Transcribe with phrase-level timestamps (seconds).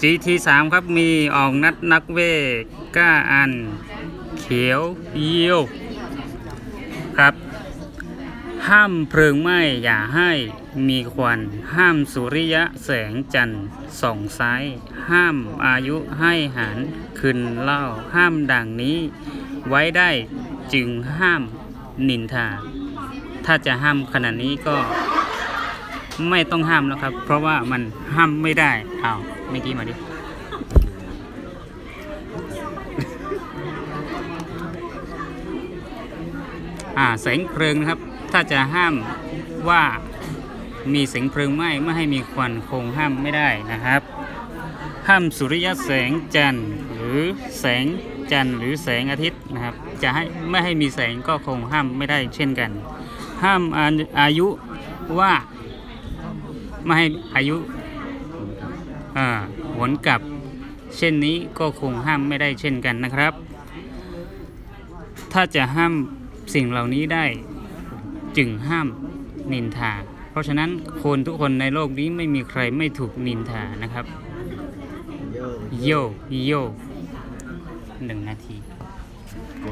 [0.00, 2.20] GT 3 ครับมีออกนัดนักเว
[2.96, 3.52] ก้าอัน
[4.40, 4.80] เขียว
[5.16, 5.60] เยี่ยว
[7.16, 7.34] ครับ
[8.68, 10.30] ห้ามเพลิงไหม้อย่าให้
[10.88, 11.40] มีควัน
[11.74, 13.64] ห้ามสุริยะแสงจันทร์
[14.00, 14.64] ส่องซ้าย
[15.10, 16.78] ห้ามอายุให้หาร
[17.18, 17.82] คืนเล่า
[18.14, 18.98] ห้ามดังนี้
[19.68, 20.10] ไว้ได้
[20.72, 20.88] จึง
[21.18, 21.42] ห้าม
[22.08, 22.46] นินทา
[23.44, 24.76] ถ้าจะห้ามขนาดนี้ก็
[26.30, 27.82] ไม่ต้องห้ามแล้วครับ เพราะว่ามัน
[28.16, 28.72] ห้ามไม่ได้
[29.04, 29.18] อ้าว
[29.50, 29.94] เมื่อกี้มาดิ
[36.98, 38.00] อ่าแสงเพลิงนะครับ
[38.32, 38.94] ถ้าจะห้าม
[39.68, 39.82] ว่า
[40.94, 44.02] มีแสงเพลิงไหม้ไม่ให้มีควันคงห้ามไม่ได้นะครับ
[45.08, 47.20] ห้ามสุริยะแสงจันทร์หรือ
[47.60, 47.84] แสง
[48.32, 52.70] จันทร์หรือแสงอาทิตย์นะครับ จะให้ไม่ให้มีแสงก็คงห้ามไม่ได้เช่นกัน
[53.44, 53.86] ห้ามอา
[54.20, 54.48] อายุ
[55.20, 55.32] ว่า
[56.86, 57.56] ไม่ให้อายุ
[59.16, 59.26] อ่า
[59.74, 60.20] หวนกลับ
[60.96, 63.32] เช่นนี้ก็คงห้ามไม่ได้เช่นกันนะครับ
[65.32, 65.92] ถ้าจะห้าม
[66.54, 67.24] สิ่งเหล่านี้ได้
[68.36, 68.86] จึงห้าม
[69.52, 69.92] นินทา
[70.30, 70.70] เพราะฉะนั้น
[71.02, 74.04] คนทุกคนในโลกนี้ไม่มีใครไม่ถูกนินทานะครับ
[75.84, 75.90] โย
[76.46, 76.52] โย
[78.06, 78.56] หนึ่งนาที